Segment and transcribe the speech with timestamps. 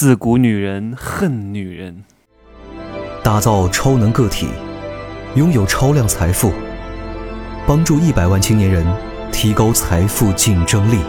[0.00, 2.04] 自古女人恨女人，
[3.24, 4.46] 打造超能个体，
[5.34, 6.52] 拥有超量财富，
[7.66, 8.86] 帮助一百万青年人
[9.32, 11.00] 提高财富竞争力。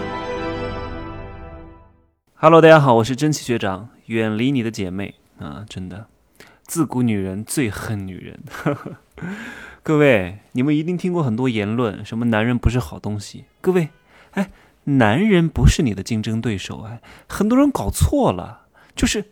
[2.34, 3.90] Hello，大家好，我是真奇学长。
[4.08, 6.08] 远离你的姐妹啊，真的，
[6.64, 8.40] 自古女人最恨女人。
[9.84, 13.46] 各位，你们一定听过很多言论，什么男人不是好东西。
[13.62, 13.90] 各位，
[14.32, 14.50] 哎，
[14.86, 18.62] 男人不是你的竞争对手，哎，很多人搞错了，
[19.00, 19.24] 就是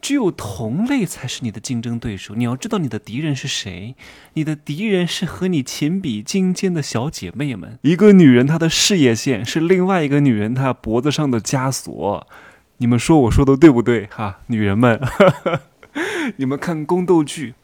[0.00, 2.34] 只有同类才是你的竞争对手。
[2.34, 3.94] 你要知道你的敌人是谁，
[4.32, 7.78] 你的敌人是和你情比金坚的小姐妹们。
[7.82, 12.26] 一个女人她的事业线是另外一个女人她脖子上的枷锁。
[12.78, 15.00] 你们说我说的对不对 哈、女人们，
[16.38, 17.54] 你们看宫斗剧，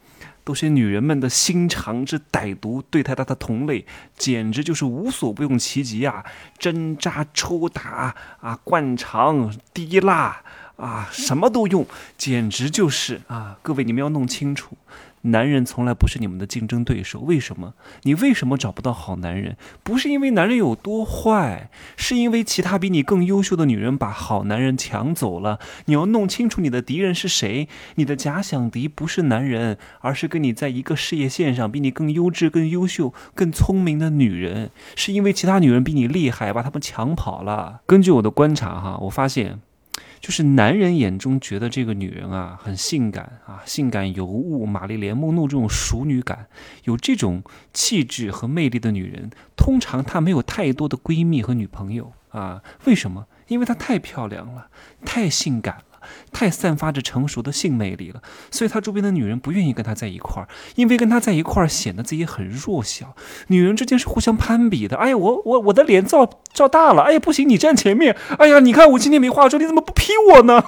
[0.45, 6.23] 都是女人们的心肠之歹毒，对待她的同类，简直就是无所不用其极啊！
[6.57, 10.41] 针扎、抽打啊，灌肠、滴蜡
[10.81, 11.85] 啊，什么都用，
[12.17, 13.57] 简直就是啊！
[13.61, 14.75] 各位，你们要弄清楚。
[15.23, 17.75] 男人从来不是你们的竞争对手，为什么？
[18.01, 19.55] 你为什么找不到好男人？
[19.83, 25.59] 不是因为男人有多坏，是因为其他比你更优秀的女人把好男人抢走了。
[25.85, 34.71] 你要弄清楚你的敌人是谁，你的假想敌不是男人，而是跟你在一个事业线上比你更优质、更优秀、更聪明的女人。
[34.95, 37.81] 是因为其他女人比你厉害，把他们抢跑了。
[37.85, 39.59] 根据我的观察，哈，我发现。
[40.21, 46.47] 就是男人眼中觉得这个女人啊很性感啊，性感尤物、玛丽莲梦露这种熟女感，
[46.83, 52.61] 有这种气质和魅力的女人，通常她没有太多的闺蜜和女朋友啊。
[52.85, 53.25] 为什么？
[53.47, 54.69] 因为她太漂亮了，
[55.03, 55.83] 太性感。
[56.31, 63.15] 太散发着成熟的性魅力了，所以他周边的女人不愿意跟他在一块儿，因为跟他在一块儿显得自己很弱小。
[63.47, 64.97] 女人之间是互相攀比的。
[64.97, 68.15] 哎呀，我我我的脸照照大了，哎呀不行，你站前面。
[68.37, 70.63] 哎呀，你看我今天没化妆，你怎么不批我呢？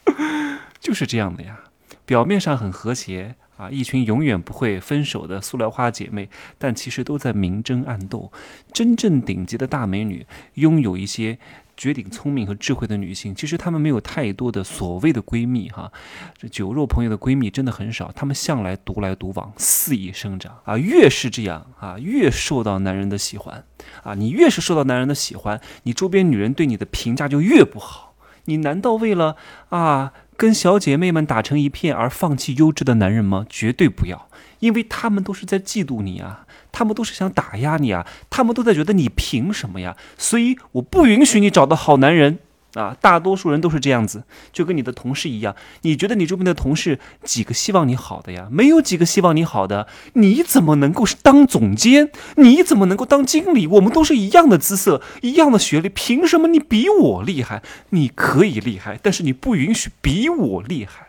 [0.80, 1.60] 就是这样的呀，
[2.04, 8.30] 表面上很和谐啊，一群永远不会分手的塑料花姐妹，但其实都在明争暗斗。
[8.72, 11.38] 真正顶级的大美女，拥有一些。
[11.76, 15.92] 绝顶聪明和智慧的女性，其实她们没有太多的所谓的闺蜜哈，
[16.38, 20.78] 这酒肉朋友的闺蜜真的很少，她们向来独来独往，肆意生长啊。
[20.78, 23.64] 越是这样啊，越受到男人的喜欢
[24.02, 24.14] 啊。
[24.14, 28.05] 你越是受到男人的喜欢，你周边女人对你的评价就越不好。
[28.46, 29.36] 你难道为了
[29.68, 33.46] 啊跟小姐妹们打成一片而放弃优质的男人吗？
[33.48, 36.46] 绝对不要，因为他们都是在嫉妒你啊。
[36.72, 39.96] 他们都是想打压你啊，他们都在觉得你凭什么呀？
[40.18, 42.38] 所以我不允许你找到好男人
[42.80, 42.96] 啊！
[43.00, 48.48] 大多数人都是这样子，就跟你的同事一样，你觉得你周边的同事几个希望你好的呀？
[48.50, 52.10] 没有几个希望你好的，你怎么能够是当总监？
[52.36, 53.66] 你怎么能够当经理？
[53.66, 57.62] 我们都是一样的姿色，一样的学历，凭什么你比我厉害？
[57.90, 61.08] 你可以厉害，但是你不允许比我厉害。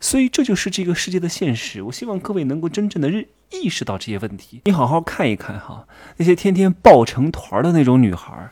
[0.00, 1.80] 所以这就是这个世界的现实。
[1.82, 4.60] 我希望各位能够真正的认意识到这些问题。
[4.64, 5.86] 你好好看一看哈，
[6.18, 8.50] 那些天天抱成团的那种女孩，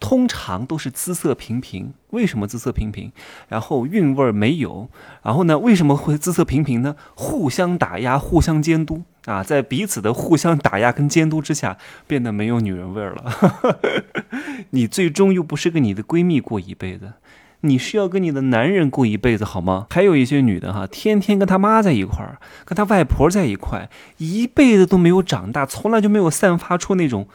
[0.00, 1.94] 通常都是姿色平平。
[2.10, 3.10] 为什么姿色平平？
[3.48, 4.88] 然后韵味没有。
[5.22, 6.96] 然后呢，为什么会姿色平平呢？
[7.14, 13.80] 互相打压，互相监督啊，在彼此的互相打压跟监督之下，变得没有女人味儿了。
[14.70, 17.14] 你最终又不是跟你的闺蜜过一辈子。
[17.60, 19.86] 你是要跟你的男人过一辈子好吗？
[19.88, 23.88] 还有一些女的哈，天天跟她妈在一块儿，跟她外婆在一块，
[24.18, 27.26] 一辈子都没有长大，从来就没有散发出那种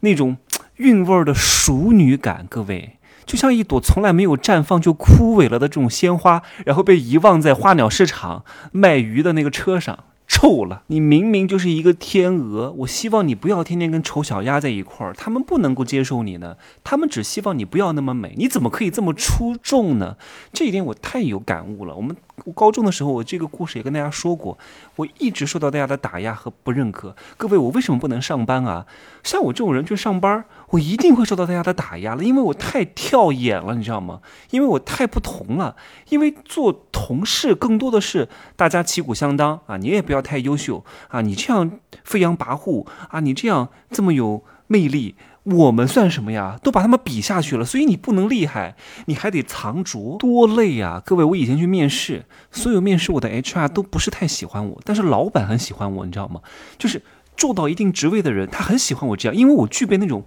[0.00, 0.38] 那种
[0.76, 2.46] 韵味儿的熟女感。
[2.48, 10.04] 各位，就像一朵从来没有绽放就枯萎了的这种鲜花，然后被遗忘在花鸟市场卖鱼的那个车上。
[10.28, 10.82] 臭了！
[10.88, 20.16] 你明明就是一个天鹅，我希望你不要天天跟丑小鸭在一块儿，他们不能够接受你呢，他们只希望你不要那么美，你怎么可以这么出众呢？
[20.52, 21.94] 这一点我太有感悟了。
[21.94, 22.16] 我们
[22.56, 24.58] 高中的时候，我这个故事也跟大家说过，
[24.96, 27.14] 我一直受到大家的打压和不认可。
[27.36, 28.84] 各位，我为什么不能上班啊？
[29.22, 34.20] 像我这种人去上班，我一定会受到大家的打压了，因为我太跳眼了，你知道吗？
[34.50, 35.76] 因为我太不同了。
[36.08, 41.70] 因为做同事更多的是大家旗鼓相当啊，你也不要太优秀啊，你这样
[42.04, 45.14] 飞扬跋扈啊，你这样这么有魅力，
[45.44, 46.58] 我们算什么呀？
[46.62, 48.74] 都把他们比下去了，所以你不能厉害，
[49.06, 51.00] 你还得藏拙，多累啊！
[51.06, 56.40] 各位，我以前去面试，所有面试我的 HR 都不是太喜欢我，但是老板很喜欢我，你知道吗？
[56.76, 57.00] 就是
[57.36, 60.24] 做到一定职位的人，他很喜欢我这样，因为我具备那种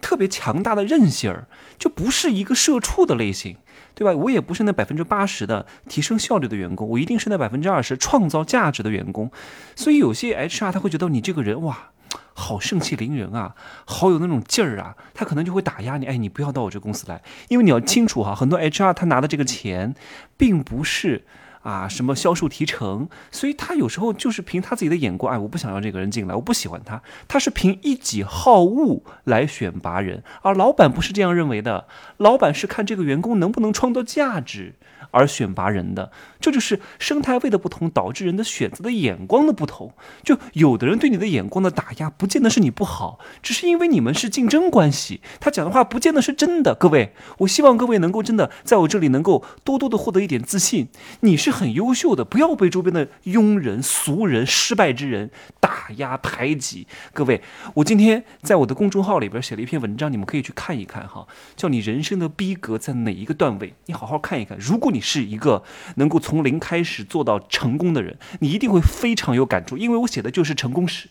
[0.00, 1.46] 特别强大的韧性儿，
[1.78, 3.56] 就不是一个社畜的类型。
[3.94, 4.12] 对吧？
[4.12, 9.28] 我也不是那百分之八十的提升效率的员工，我一定是那百分之二十创造价值的员工。
[9.74, 11.90] 所以有些 HR 他会觉得你这个人哇，
[12.32, 19.96] 好盛气凌人啊，好有那种劲儿啊，他可能就会打压你，哎，你不要到我这公司来，因为你要清楚哈，很多 HR 他拿的这个钱，
[20.36, 21.24] 并不是。
[21.68, 23.10] 啊，什么销售提成？
[23.30, 27.02] 所以他有时候就是凭他自己的眼光，哎，我不想要这个人进来，我不喜欢他。
[27.28, 31.86] 他是凭一己好恶来选拔人，而老板不是这样认为的。
[32.16, 34.76] 老板是看这个员工能不能创造价值
[35.10, 36.10] 而选拔人的。
[36.40, 39.92] 这就是生态位的不同，导致人的选择的眼光的不同。
[40.22, 45.20] 就有的人对你的眼光的打压，不见得是你不好，只是因为你们是竞争关系。
[45.40, 46.76] 他讲的话不见得是真的。
[46.76, 50.88] 各位，我希望各位能够真的在我这里能够多多的获得一点自信。
[51.20, 56.86] 你是很优秀的，不要被周边的庸人、俗人、失败之人打压排挤。
[57.12, 57.42] 各位，
[57.74, 61.26] 我今天在我的公众号里边写了一篇文章，你们可以去看一看哈，
[61.56, 63.74] 叫你人生的逼格在哪一个段位？
[63.86, 64.56] 你好好看一看。
[64.60, 65.64] 如果你是一个
[65.96, 66.20] 能够。
[66.28, 71.08] 从零开始做到成功的人，你一定会非常有感触，因为我写的就是成功史，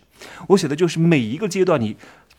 [0.49, 1.97] 我写的就是每一个阶段你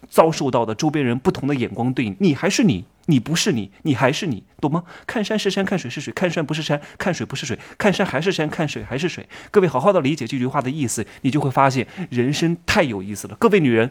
[0.09, 4.85] 遭受到的周边人不同的眼光对你，你还是你，你不是你，你还是你，懂吗？
[5.09, 9.29] 看山是山，看水是水，看山不是山，看水不是水，看山还是山，看水还是水。
[9.51, 13.35] 各位好好的理解这句话的意思，你就会发现人生太有意思了。
[13.41, 13.91] 各位女人，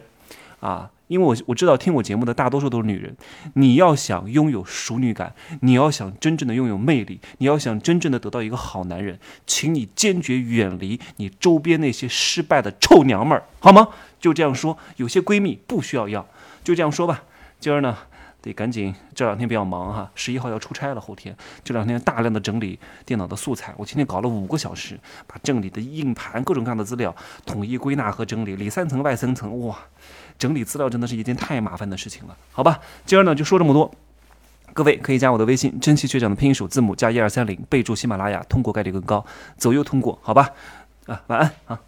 [0.60, 0.90] 啊。
[1.08, 3.16] 因为我我知道听我节目的大多数都是女人，
[3.54, 13.88] 你要想拥有熟女感，你要想真正的拥有魅力，你要想真正的得到一个好男人，请你坚决远离你周边那些失败的臭娘们儿，好吗？
[14.20, 16.26] 就这样说，有些闺蜜不需要要，
[16.62, 17.22] 就这样说吧。
[17.60, 17.96] 今儿呢，
[18.42, 27.14] 得赶紧，这两天比较忙哈，十一号要出差了，后天这两天大量的整理电脑的素材，我今天搞了五个小时，把这里的硬盘各种各样的资料
[27.46, 29.78] 统一归纳和整理，里三层外三层，哇！
[30.38, 33.90] 整理资料真的是一件太麻烦的事情了，好吧，今儿呢就说这么多，
[34.72, 39.24] 各位可以加我的微信，珍惜学长的拼音首字母加一二三零，备注喜马拉雅，通过概率更高，
[39.56, 40.50] 左右通过，好吧，
[41.06, 41.80] 啊，晚安啊。